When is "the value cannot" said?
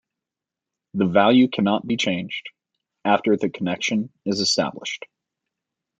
0.95-1.85